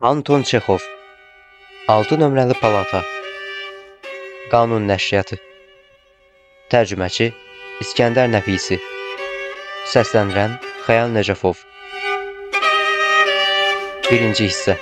[0.00, 0.78] Anton Çexov
[1.88, 3.00] 6 nömrəli palata
[4.50, 5.38] Qanun nəşriyyatı
[6.70, 7.26] Tərcüməçi
[7.82, 8.78] İskəndər Nəfisi
[9.94, 10.54] Səsləndirən
[10.86, 11.64] Xəyal Nəcəfov
[14.06, 14.78] Birinci hissə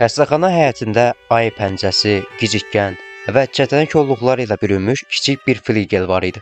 [0.00, 2.96] Xəstəxana həyətində ay pəncəsi, gicikgən
[3.36, 6.40] və çətənə kolluqları ilə bürünmüş kiçik bir fligel var idi.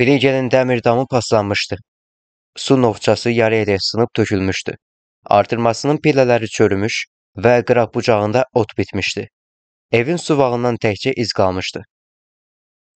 [0.00, 1.82] Fligelin dəmir damı paslanmışdı.
[2.56, 4.80] Su novçası yarı edək sınıb tökülmüşdü.
[5.36, 7.04] Artırmasının pillələri çürümüş
[7.44, 9.26] və qıraq bucağında ot bitmişdi.
[9.92, 11.82] Evin suvağından təkcə iz qalmışdı.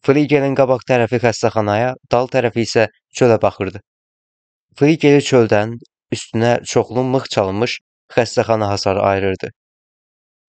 [0.06, 2.86] Fligelin qabaq tərəfi xəstəxanaya, dal tərəfi isə
[3.18, 3.80] çölə baxırdı.
[4.78, 5.76] Fligeli çöldən
[6.16, 7.78] üstünə çoxlu mıx çalınmış
[8.16, 9.50] xəstəxana hasarı ayırırdı.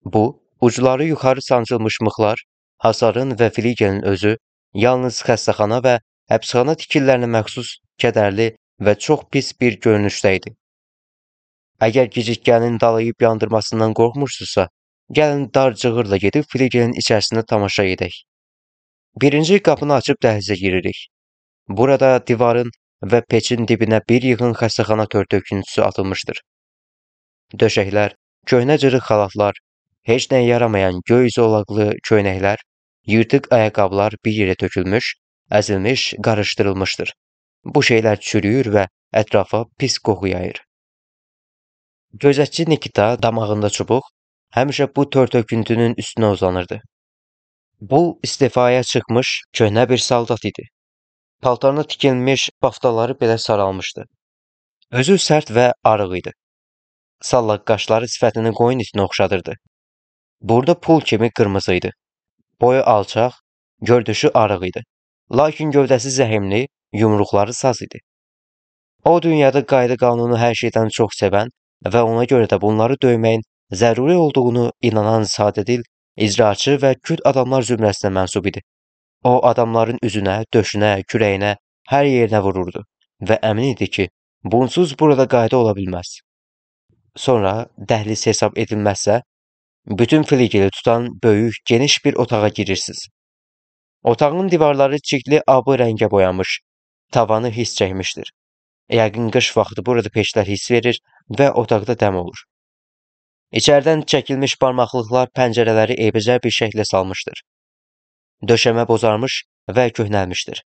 [0.05, 0.23] Bu,
[0.61, 2.43] ucları yuxarı sancılmış mıxlar,
[2.77, 4.37] hasarın və fligelin özü
[4.73, 5.99] yalnız xəstəxana və
[6.31, 8.49] həbsxana tikililərinə məxsus kədərli
[8.85, 10.55] və çox pis bir görünüşdə idi.
[11.81, 14.67] Əgər gecikgənin dalayıb yandırmasından qorxmursunuzsa,
[15.17, 18.13] gəlin dar cığırla gedib fligelin içərisində tamaşa edək.
[19.21, 20.99] Birinci qapını açıb dəhlizə giririk.
[21.69, 22.71] Burada divarın
[23.11, 26.39] və peçin dibinə bir yığın xəstəxana törtöküntüsü atılmışdır.
[27.61, 28.15] Döşəklər,
[28.47, 29.59] köhnə cırıq xalatlar,
[30.09, 32.57] heç nəyə yaramayan göy zolaqlı köynəklər,
[33.07, 35.13] yırtıq ayaqqabılar bir yerə tökülmüş,
[35.51, 37.13] əzilmiş, qarışdırılmışdır.
[37.65, 38.87] Bu şeylər çürüyür və
[39.23, 40.63] ətrafa pis qoxu yayır.
[42.21, 44.03] Gözətçi Nikita damağında çubuq
[44.55, 46.75] həmişə bu tör-töküntünün üstünə uzanırdı.
[47.81, 50.63] Bu istifaya çıxmış köhnə bir saldat idi.
[51.41, 54.03] Paltarına tikilmiş baftaları belə saralmışdı.
[54.91, 56.33] Özü sərt və arıq idi.
[57.21, 59.55] Sallaq qaşları sifətini qoyun itinə oxşadırdı.
[60.41, 61.91] Burada pul kimi qırmızı idi.
[62.61, 63.31] Boyu alçaq,
[63.81, 64.85] gördüşü arıq idi.
[65.31, 67.97] Lakin gövdəsi zəhimli, yumruqları saz idi.
[69.03, 71.49] O dünyada qayda qanunu hər şeydən çox sevən
[71.85, 73.43] və ona görə də bunları döyməyin
[73.81, 75.83] zəruri olduğunu inanan sadədil,
[76.17, 78.61] icraçı və küt adamlar zümrəsinə mənsub idi.
[79.23, 81.55] O adamların üzünə, döşünə, kürəyinə,
[81.89, 82.83] hər yerinə vururdu
[83.29, 84.07] və əmin idi ki,
[84.43, 86.19] bunsuz burada qayda ola bilməz.
[87.15, 87.53] Sonra
[87.91, 89.21] dəhliz hesab edilməzsə,
[89.87, 93.07] bütün fligeli tutan böyük, geniş bir otağa girirsiniz.
[94.03, 96.59] Otağın divarları çikli abı rəngə boyanmış,
[97.11, 98.31] tavanı his çəkmişdir.
[98.93, 100.99] Yəqin qış vaxtı burada peşlər hiss verir
[101.39, 102.43] və otaqda dəm olur.
[103.59, 107.41] İçəridən çəkilmiş barmaqlıqlar pəncərələri eybəcər bir şəklə salmışdır.
[108.49, 109.41] Döşəmə bozarmış
[109.77, 110.61] və köhnəlmişdir.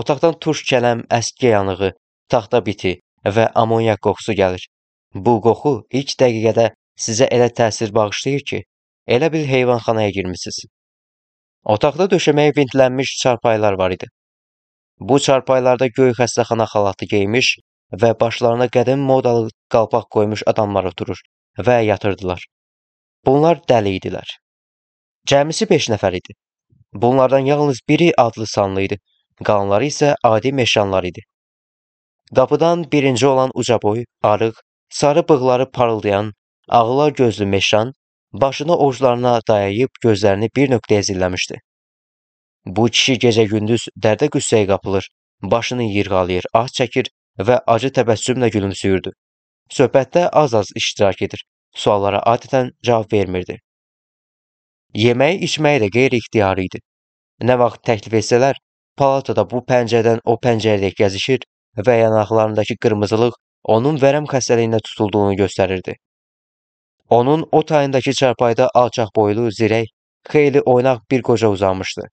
[0.00, 1.92] Otaqdan turş kələm, əski yanığı,
[2.32, 2.94] taxta biti
[3.36, 4.64] və amonyak qoxusu gəlir.
[5.14, 6.70] Bu qoxu ilk dəqiqədə
[7.06, 8.62] sizə elə təsir bağışlayır ki,
[9.16, 10.64] elə bil heyvanxanaya girmisiniz.
[11.74, 14.08] Otaqda döşəməyə vintlənmiş çarpaylar var idi.
[15.00, 17.48] Bu çarpaylarda göy xəstəxana xalatı geymiş
[18.02, 21.20] və başlarına qədim modalı qalpaq qoymuş adamlar oturur
[21.58, 22.44] və yatırdılar.
[23.26, 24.28] Bunlar dəli idilər.
[25.28, 26.36] Cəmisi 5 nəfər idi.
[26.92, 28.98] Bunlardan yalnız biri adlı sanlı idi.
[29.44, 31.20] Qalanları isə adi meşanlar idi.
[32.36, 34.54] Qapıdan birinci olan uca boy, arıq,
[34.90, 36.32] sarı bığları parıldayan,
[36.68, 37.92] ağlar gözlü meşan
[38.32, 41.58] başını ovucularına dayayıb gözlərini bir nöqtəyə zilləmişdi.
[42.66, 45.08] Bu kişi gecə-gündüz dərdə-qüssəyə qapılır,
[45.42, 47.10] başını yırğalayır, ah çəkir
[47.48, 49.12] və acı təbəssümlə gülümsüyürdü.
[49.78, 51.44] Söhbətdə az-az iştirak edir,
[51.76, 53.58] suallara adətən cavab vermirdi.
[54.94, 56.80] Yeməyi, içməyi də qeyri-ixtiyari idi.
[57.42, 58.56] Nə vaxt təklif etsələr,
[58.96, 61.44] palatada bu pəncərədən o pəncərəyə gəzişir
[61.86, 63.38] və yanaqlarındakı qırmızılıq
[63.76, 65.98] onun vərəm xəstəliyinə tutulduğunu göstərirdi.
[67.10, 69.90] Onun o tayındakı çarpayda alçaq boylu, zirək,
[70.30, 72.08] xeyli oynaq bir qoca uzanmışdı.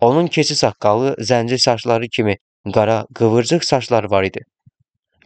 [0.00, 2.36] Onun keçi saqqalı, zənci saçları kimi
[2.74, 4.40] qara, qıvırcıq saçları var idi.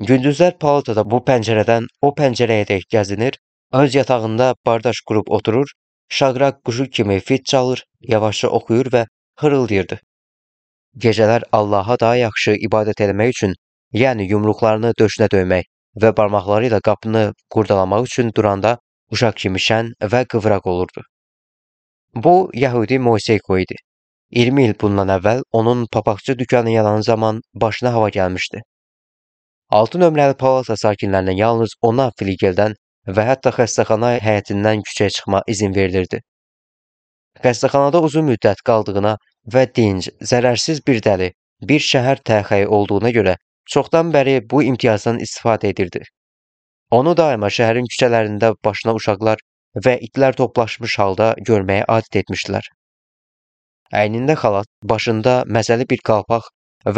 [0.01, 3.37] Gündüzlər palatada bu pəncərədən o pəncərəyə dək gəzinir,
[3.73, 5.69] öz yatağında bardaş qurub oturur,
[6.09, 9.05] şaqraq quşu kimi fit çalır, yavaşca oxuyur və
[9.41, 9.99] hırıldayırdı.
[11.05, 13.55] Gecələr Allaha daha yaxşı ibadət etmək üçün,
[13.93, 15.69] yəni yumruqlarını döşünə döymək
[16.03, 18.77] və barmaqları ilə qapını qurdalamaq üçün duranda
[19.13, 21.05] uşaq kimi şən və qıvraq olurdu.
[22.15, 23.77] Bu Yahudi Moiseyko idi.
[24.33, 28.63] 20 il bundan əvvəl onun papaqçı dükanı yanan zaman başına hava gəlmişdi.
[29.79, 32.77] 6 nömrəli palata sakinlərinə yalnız ona filigeldən
[33.19, 36.23] və hətta xəstəxana həyətindən küçəyə çıxma izin verilirdi.
[37.45, 39.15] Xəstəxanada uzun müddət qaldığına
[39.55, 41.33] və dinc, zərərsiz bir dəli,
[41.69, 43.39] bir şəhər təxəyi olduğuna görə
[43.75, 46.07] çoxdan bəri bu imtiyazdan istifadə edirdi.
[46.91, 49.45] Onu daima şəhərin küçələrində başına uşaqlar
[49.87, 52.77] və itlər toplaşmış halda görməyə adət etmişdilər.
[53.93, 56.47] Əynində xalat, başında məzəli bir qalpaq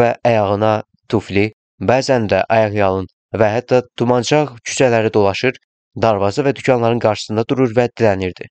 [0.01, 0.75] və ayağına
[1.11, 1.49] tufli,
[1.91, 3.09] bəzən də ayaqyalın
[3.41, 5.59] və hətta dumancaq küçələri dolaşır,
[6.03, 8.47] darvaza və dükanların qarşısında durur və dilənirdi.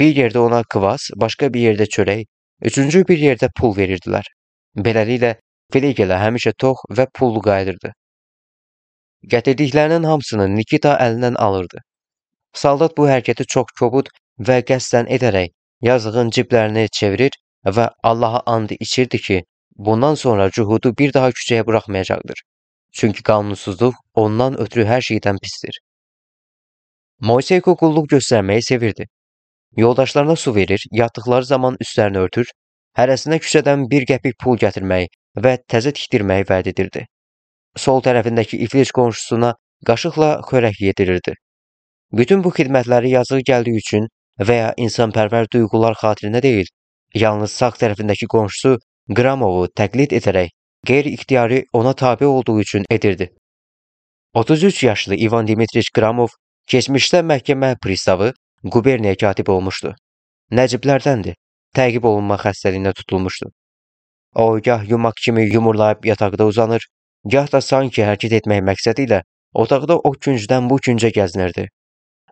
[0.00, 2.26] Bir yerdə ona kvas, başqa bir yerdə çörək,
[2.70, 4.28] üçüncü bir yerdə pul verirdilər.
[4.76, 5.34] Beləliklə,
[5.72, 7.94] Flegelə həmişə tox və pullu qayıdırdı.
[9.32, 11.80] Gətirdiklərinin hamısını Nikita əlindən alırdı.
[12.52, 14.10] Saldat bu hərəkəti çox kobud
[14.48, 17.36] və qəsdən edərək yazığın ciblərini çevirir
[17.66, 19.42] və Allaha and içirdi ki,
[19.76, 22.42] bundan sonra Cuhudu bir daha küçəyə buraxmayacaqdır.
[22.92, 25.78] Çünki qanunsuzluq ondan ötürü hər şeydən pisdir.
[27.20, 29.06] Moiseyko qulluq göstərməyi sevirdi.
[29.76, 32.48] Yoldaşlarına su verir, yatdıqları zaman üstlərini örtür,
[32.98, 35.08] hərəsinə küçədən bir qəpik pul gətirməyi
[35.44, 37.06] və təzə tikdirməyi vəd edirdi.
[37.76, 39.54] Sol tərəfindəki iflic qonşusuna
[39.86, 41.34] qaşıqla xörək yedirirdi.
[42.12, 44.08] Bütün bu xidmətləri yazığı gəldiyi üçün
[44.40, 46.68] və ya insanpərvər duyğular xatirinə deyil,
[47.14, 48.78] yalnız sağ tərəfindəki qonşusu
[49.16, 50.52] Qramovu təqlid edərək
[50.86, 53.30] qeyri-ixtiyari ona tabe olduğu üçün edirdi.
[54.34, 56.28] 33 yaşlı İvan Dimitriç Qramov
[56.70, 58.32] keçmişdə məhkəmə pristavı,
[58.70, 59.94] quberniya katibi olmuşdu.
[60.52, 61.36] Nəciblərdəndir.
[61.76, 63.50] Təqib olunma xəstəliyinə tutulmuşdu.
[64.34, 66.86] O gah yumaq kimi yumurlayıb yataqda uzanır,
[67.24, 69.22] gah da sanki hərəkət etmək məqsədi ilə
[69.64, 71.66] otaqda o küncdən bu küncə gəzinirdi.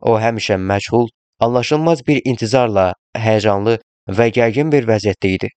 [0.00, 1.08] O həmişə məchul,
[1.40, 3.78] anlaşılmaz bir intizarla həyəcanlı
[4.18, 5.50] və gərgin bir vəziyyətdə idi.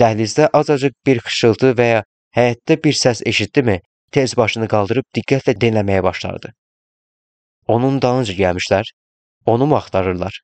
[0.00, 2.02] Dəhlizdə azacıq bir xışıltı və ya
[2.36, 3.80] həyətdə bir səs eşitdimi,
[4.12, 6.52] tez başını qaldırıb diqqətlə dinləməyə başlardı.
[7.68, 8.90] Onun dalınca gəlmişlər,
[9.46, 10.40] onu mu axtarırlar?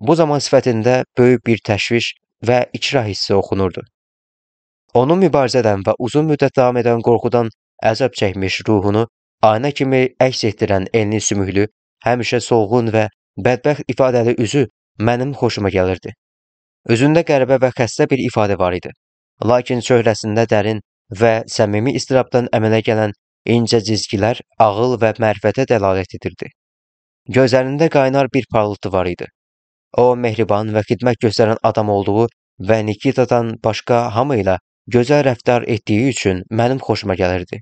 [0.00, 2.12] Bu zaman sifətində böyük bir təşviş
[2.46, 3.82] və ikrah hissi oxunurdu.
[4.94, 7.50] Onun mübarizədən və uzun müddət davam edən qorxudan
[7.90, 9.06] əzab çəkmiş ruhunu
[9.42, 11.66] ayna kimi əks etdirən enli sümüklü,
[12.06, 14.66] həmişə solğun və bədbəxt ifadəli üzü
[15.08, 16.12] mənim xoşuma gəlirdi.
[16.88, 18.90] Üzündə qəribə və xəstə bir ifadə var idi.
[19.44, 20.80] Lakin çöhrəsində dərin
[21.20, 23.12] və səmimi istirabdan əmələ gələn
[23.56, 26.50] incə cizgilər ağıl və mərifətə dəlalət edirdi.
[27.36, 29.26] Gözlərində qaynar bir parıltı var idi.
[29.98, 32.26] O, mehriban və xidmət göstərən adam olduğu
[32.68, 34.58] və Nikitadan başqa hamı ilə
[34.94, 37.60] gözəl rəftar etdiyi üçün mənim xoşuma gəlirdi.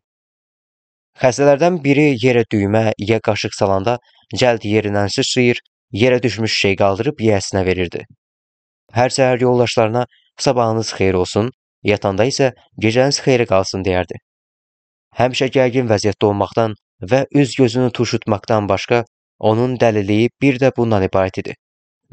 [1.19, 3.97] Xəstələrdən biri yerə düymə ya qaşıq salanda
[4.41, 5.61] cəld yerindən sıçrayır,
[6.03, 8.05] yerə düşmüş şey qaldırıb yiyəsinə verirdi.
[8.95, 10.05] Hər səhər yoldaşlarına
[10.45, 11.51] sabahınız xeyir olsun,
[11.91, 12.53] yatanda isə
[12.85, 14.21] gecəniz xeyirə qalsın deyərdi.
[15.19, 16.77] Həmişə gərgin vəziyyətdə olmaqdan
[17.11, 19.03] və üz gözünü turşutmaqdan başqa
[19.51, 21.57] onun dəliliyi bir də bundan ibarət idi.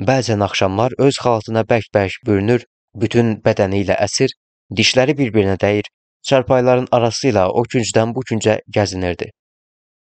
[0.07, 2.65] Bəzən axşamlar öz xalatına bərk-bərk bürünür,
[2.95, 4.33] bütün bədəni ilə əsir,
[4.77, 5.93] dişləri bir-birinə dəyir,
[6.29, 9.29] çarpayların arası ilə o küncdən bu küncə gəzinirdi.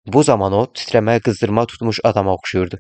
[0.07, 2.79] Bu zaman o titrəməyə qızdırma tutmuş adama oxşuyurdu.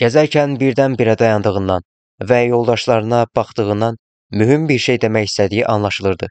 [0.00, 1.86] Gəzərkən birdən-birə dayandığından
[2.30, 3.96] və yoldaşlarına baxdığından
[4.30, 6.28] mühüm bir şey demək istədiyi anlaşılırdı.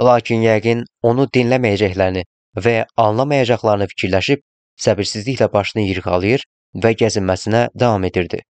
[0.00, 2.24] Lakin yəqin onu dinləməyəcəklərini
[2.66, 4.42] və anlamayacaqlarını fikirləşib
[4.86, 6.46] səbirsizliklə başını yırğalayır
[6.84, 8.42] və gəzinməsinə davam edirdi.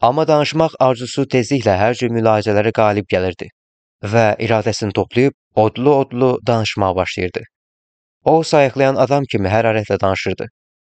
[0.00, 3.50] Amma danışmaq arzusu tezliklə hər cür mülahizələrə qalib gəlirdi
[4.14, 7.40] və iradəsini toplayıb odlu-odlu danışmağa başlayırdı.
[8.24, 10.46] O, sayıqlayan adam kimi hərarətlə danışırdı.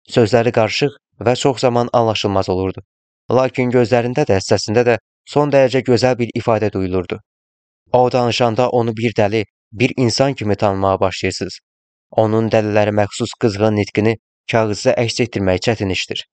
[0.08, 0.96] Sözləri qarışıq
[1.26, 2.82] və çox zaman anlaşılmaz olurdu.
[3.30, 4.96] Lakin gözlərində də, səsində də
[5.28, 7.20] son dərəcə gözəl bir ifadə duyulurdu.
[7.92, 11.58] O danışanda onu bir dəli, bir insan kimi tanımağa başlayırsınız.
[12.10, 14.16] Onun dəlilərə məxsus qızğın nitqini
[14.50, 16.24] kağızda əks etdirmək çətin işdir.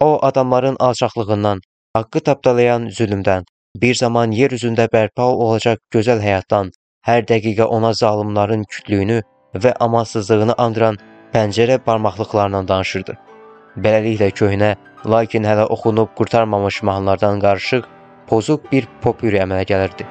[0.00, 1.60] O adamların alçaqlığından,
[1.96, 3.44] haqqı tapdalayan zülmdən,
[3.82, 6.72] bir zaman yer üzündə bərpa olacaq gözəl həyatdan,
[7.08, 9.20] hər dəqiqə ona zalımların kütlüyünü
[9.64, 10.98] və amansızlığını andıran
[11.34, 13.16] pəncərə barmaqlıqlarla danışırdı.
[13.84, 14.74] Beləliklə köhnə,
[15.14, 17.88] lakin hələ oxunub qurtarmamış mahnılardan qarışıq,
[18.28, 20.06] pozuq bir pop ürə əmələ gəlirdi.